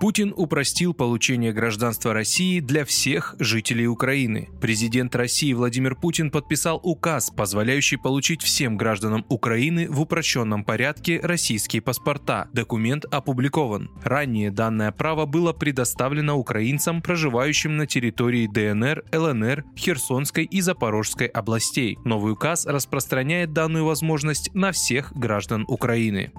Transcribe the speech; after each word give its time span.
Путин 0.00 0.32
упростил 0.36 0.94
получение 0.94 1.52
гражданства 1.52 2.12
России 2.12 2.60
для 2.60 2.84
всех 2.84 3.34
жителей 3.40 3.88
Украины. 3.88 4.48
Президент 4.60 5.16
России 5.16 5.52
Владимир 5.52 5.96
Путин 5.96 6.30
подписал 6.30 6.78
указ, 6.84 7.30
позволяющий 7.30 7.96
получить 7.96 8.42
всем 8.42 8.76
гражданам 8.76 9.26
Украины 9.28 9.90
в 9.90 10.00
упрощенном 10.00 10.62
порядке 10.62 11.18
российские 11.20 11.82
паспорта. 11.82 12.48
Документ 12.52 13.06
опубликован. 13.06 13.90
Ранее 14.04 14.52
данное 14.52 14.92
право 14.92 15.26
было 15.26 15.52
предоставлено 15.52 16.38
украинцам, 16.38 17.02
проживающим 17.02 17.76
на 17.76 17.86
территории 17.86 18.46
ДНР, 18.46 19.04
ЛНР, 19.12 19.64
Херсонской 19.76 20.44
и 20.44 20.60
Запорожской 20.60 21.26
областей. 21.26 21.98
Новый 22.04 22.34
указ 22.34 22.66
распространяет 22.66 23.52
данную 23.52 23.84
возможность 23.84 24.54
на 24.54 24.70
всех 24.70 25.12
граждан 25.12 25.64
Украины. 25.66 26.30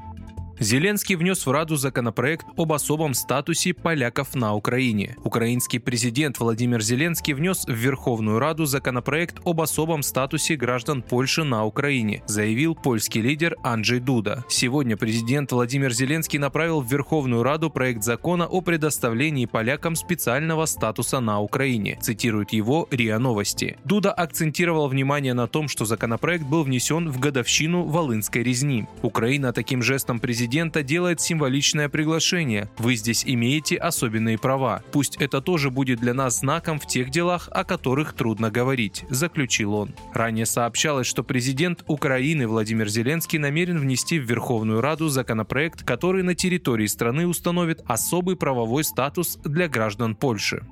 Зеленский 0.60 1.16
внес 1.16 1.46
в 1.46 1.52
Раду 1.52 1.78
законопроект 1.78 2.46
об 2.58 2.74
особом 2.74 3.14
статусе 3.14 3.74
поляков 3.74 4.36
на 4.36 4.56
Украине. 4.56 5.16
Украинский 5.24 5.80
президент 5.80 6.38
Владимир 6.38 6.82
Зеленский 6.82 7.32
внес 7.34 7.64
в 7.66 7.72
Верховную 7.72 8.40
Раду 8.40 8.66
законопроект 8.66 9.38
об 9.46 9.62
особом 9.62 10.04
статусе 10.04 10.58
граждан 10.58 11.02
Польши 11.02 11.46
на 11.46 11.64
Украине, 11.64 12.24
заявил 12.26 12.76
польский 12.76 13.22
лидер 13.22 13.56
Анджей 13.64 14.02
Дуда. 14.02 14.44
Сегодня 14.50 14.98
президент 14.98 15.50
Владимир 15.54 15.94
Зеленский 15.94 16.40
направил 16.40 16.82
в 16.82 16.92
Верховную 16.92 17.42
Раду 17.42 17.70
проект 17.70 18.04
закона 18.04 18.46
о 18.46 18.60
предоставлении 18.60 19.46
полякам 19.46 19.96
специального 19.96 20.66
статуса 20.66 21.22
на 21.22 21.40
Украине, 21.40 21.98
цитирует 22.02 22.52
его 22.52 22.86
РИА 22.92 23.18
Новости. 23.18 23.78
Дуда 23.86 24.12
акцентировал 24.12 24.90
внимание 24.90 25.34
на 25.34 25.48
том, 25.48 25.70
что 25.70 25.86
законопроект 25.86 26.44
был 26.44 26.64
внесен 26.64 27.10
в 27.10 27.18
годовщину 27.18 27.86
Волынской 27.86 28.44
резни. 28.44 28.88
Украина 29.04 29.54
таким 29.54 29.82
жестом 29.82 30.20
президента 30.20 30.49
президента 30.50 30.82
делает 30.82 31.22
символичное 31.22 31.90
приглашение. 31.90 32.72
Вы 32.80 32.96
здесь 32.96 33.24
имеете 33.24 33.76
особенные 33.76 34.40
права. 34.40 34.82
Пусть 34.92 35.16
это 35.18 35.42
тоже 35.42 35.70
будет 35.70 36.00
для 36.00 36.16
нас 36.16 36.40
знаком 36.40 36.80
в 36.80 36.88
тех 36.88 37.12
делах, 37.12 37.50
о 37.52 37.64
которых 37.64 38.14
трудно 38.14 38.50
говорить, 38.50 39.06
заключил 39.12 39.76
он. 39.76 39.94
Ранее 40.12 40.48
сообщалось, 40.48 41.06
что 41.06 41.22
президент 41.22 41.84
Украины 41.86 42.48
Владимир 42.48 42.90
Зеленский 42.90 43.38
намерен 43.38 43.78
внести 43.78 44.18
в 44.18 44.24
Верховную 44.24 44.82
Раду 44.82 45.08
законопроект, 45.10 45.84
который 45.84 46.24
на 46.24 46.34
территории 46.34 46.88
страны 46.88 47.28
установит 47.28 47.82
особый 47.86 48.36
правовой 48.36 48.84
статус 48.84 49.38
для 49.44 49.68
граждан 49.68 50.16
Польши. 50.16 50.66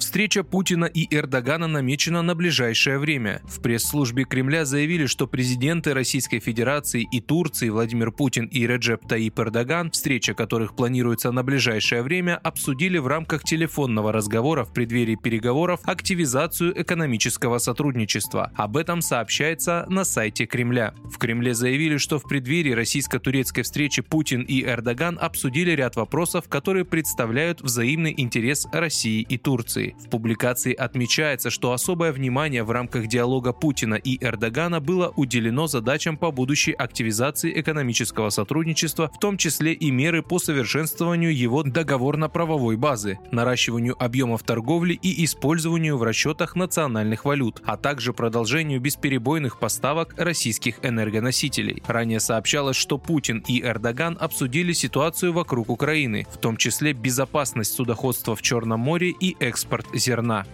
Встреча 0.00 0.42
Путина 0.44 0.84
и 0.84 1.12
Эрдогана 1.14 1.66
намечена 1.66 2.22
на 2.22 2.34
ближайшее 2.34 2.98
время. 2.98 3.40
В 3.44 3.60
пресс-службе 3.60 4.24
Кремля 4.24 4.64
заявили, 4.64 5.06
что 5.06 5.26
президенты 5.26 5.94
Российской 5.94 6.38
Федерации 6.38 7.06
и 7.10 7.20
Турции 7.20 7.68
Владимир 7.68 8.12
Путин 8.12 8.46
и 8.46 8.66
Реджеп 8.66 9.08
Таип 9.08 9.38
Эрдоган, 9.40 9.90
встреча 9.90 10.34
которых 10.34 10.76
планируется 10.76 11.32
на 11.32 11.42
ближайшее 11.42 12.02
время, 12.02 12.36
обсудили 12.36 12.98
в 12.98 13.06
рамках 13.06 13.42
телефонного 13.44 14.12
разговора 14.12 14.64
в 14.64 14.72
преддверии 14.72 15.16
переговоров 15.16 15.80
активизацию 15.84 16.80
экономического 16.80 17.58
сотрудничества. 17.58 18.52
Об 18.56 18.76
этом 18.76 19.00
сообщается 19.00 19.84
на 19.88 20.04
сайте 20.04 20.46
Кремля. 20.46 20.94
В 21.04 21.18
Кремле 21.18 21.54
заявили, 21.54 21.96
что 21.96 22.18
в 22.18 22.28
преддверии 22.28 22.72
российско-турецкой 22.72 23.62
встречи 23.62 24.02
Путин 24.02 24.42
и 24.42 24.62
Эрдоган 24.62 25.18
обсудили 25.20 25.72
ряд 25.72 25.96
вопросов, 25.96 26.48
которые 26.48 26.84
представляют 26.84 27.60
взаимный 27.62 28.14
интерес 28.16 28.66
России 28.72 29.26
и 29.28 29.38
Турции. 29.38 29.83
Турции. 29.84 29.96
В 29.98 30.10
публикации 30.10 30.72
отмечается, 30.72 31.50
что 31.50 31.72
особое 31.72 32.12
внимание 32.12 32.62
в 32.62 32.70
рамках 32.70 33.06
диалога 33.06 33.52
Путина 33.52 33.94
и 33.94 34.22
Эрдогана 34.24 34.80
было 34.80 35.12
уделено 35.16 35.66
задачам 35.66 36.16
по 36.16 36.30
будущей 36.30 36.72
активизации 36.72 37.60
экономического 37.60 38.30
сотрудничества, 38.30 39.10
в 39.14 39.18
том 39.18 39.36
числе 39.36 39.72
и 39.72 39.90
меры 39.90 40.22
по 40.22 40.38
совершенствованию 40.38 41.36
его 41.36 41.62
договорно-правовой 41.62 42.76
базы, 42.76 43.18
наращиванию 43.32 43.96
объемов 44.02 44.42
торговли 44.42 44.94
и 44.94 45.24
использованию 45.24 45.96
в 45.98 46.02
расчетах 46.02 46.56
национальных 46.56 47.24
валют, 47.24 47.62
а 47.64 47.76
также 47.76 48.12
продолжению 48.12 48.80
бесперебойных 48.80 49.58
поставок 49.58 50.14
российских 50.16 50.78
энергоносителей. 50.82 51.82
Ранее 51.86 52.20
сообщалось, 52.20 52.76
что 52.76 52.98
Путин 52.98 53.42
и 53.48 53.62
Эрдоган 53.62 54.16
обсудили 54.20 54.72
ситуацию 54.72 55.32
вокруг 55.32 55.70
Украины, 55.70 56.26
в 56.30 56.38
том 56.38 56.56
числе 56.56 56.92
безопасность 56.92 57.72
судоходства 57.72 58.36
в 58.36 58.42
Черном 58.42 58.80
море 58.80 59.12
и 59.20 59.36
экспорт 59.40 59.73
экспорт 59.74 59.86
зерна. 59.94 60.44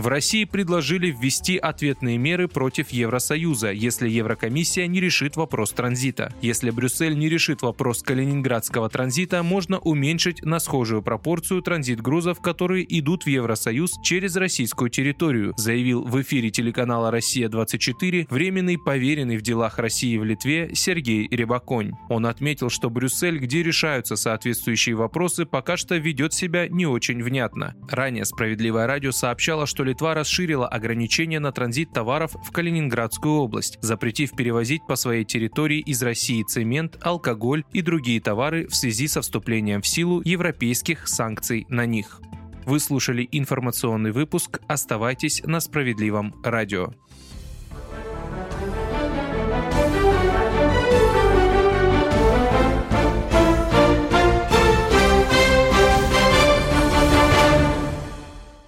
В 0.00 0.06
России 0.06 0.44
предложили 0.44 1.10
ввести 1.10 1.58
ответные 1.58 2.16
меры 2.16 2.48
против 2.48 2.88
Евросоюза, 2.88 3.70
если 3.70 4.08
Еврокомиссия 4.08 4.86
не 4.86 4.98
решит 4.98 5.36
вопрос 5.36 5.72
транзита. 5.72 6.32
Если 6.40 6.70
Брюссель 6.70 7.18
не 7.18 7.28
решит 7.28 7.60
вопрос 7.60 8.02
калининградского 8.02 8.88
транзита, 8.88 9.42
можно 9.42 9.78
уменьшить 9.78 10.42
на 10.42 10.58
схожую 10.58 11.02
пропорцию 11.02 11.60
транзит 11.60 12.00
грузов, 12.00 12.40
которые 12.40 12.86
идут 12.98 13.24
в 13.24 13.26
Евросоюз 13.26 13.98
через 14.02 14.36
российскую 14.36 14.88
территорию, 14.88 15.52
заявил 15.58 16.02
в 16.04 16.18
эфире 16.22 16.48
телеканала 16.48 17.10
«Россия-24» 17.10 18.28
временный 18.30 18.78
поверенный 18.78 19.36
в 19.36 19.42
делах 19.42 19.78
России 19.78 20.16
в 20.16 20.24
Литве 20.24 20.70
Сергей 20.72 21.28
Рябаконь. 21.30 21.92
Он 22.08 22.24
отметил, 22.24 22.70
что 22.70 22.88
Брюссель, 22.88 23.36
где 23.36 23.62
решаются 23.62 24.16
соответствующие 24.16 24.94
вопросы, 24.94 25.44
пока 25.44 25.76
что 25.76 25.96
ведет 25.96 26.32
себя 26.32 26.68
не 26.68 26.86
очень 26.86 27.22
внятно. 27.22 27.74
Ранее 27.90 28.24
«Справедливое 28.24 28.86
радио» 28.86 29.12
сообщало, 29.12 29.66
что 29.66 29.89
Литва 29.90 30.14
расширила 30.14 30.68
ограничения 30.68 31.40
на 31.40 31.50
транзит 31.50 31.92
товаров 31.92 32.36
в 32.44 32.52
Калининградскую 32.52 33.34
область, 33.34 33.76
запретив 33.82 34.36
перевозить 34.36 34.86
по 34.86 34.94
своей 34.94 35.24
территории 35.24 35.80
из 35.80 36.00
России 36.00 36.44
цемент, 36.44 36.96
алкоголь 37.02 37.64
и 37.72 37.82
другие 37.82 38.20
товары 38.20 38.68
в 38.68 38.76
связи 38.76 39.08
со 39.08 39.20
вступлением 39.20 39.82
в 39.82 39.88
силу 39.88 40.22
европейских 40.24 41.08
санкций 41.08 41.66
на 41.68 41.86
них. 41.86 42.20
Вы 42.66 42.78
слушали 42.78 43.28
информационный 43.32 44.12
выпуск. 44.12 44.60
Оставайтесь 44.68 45.42
на 45.42 45.58
справедливом 45.58 46.36
радио. 46.44 46.94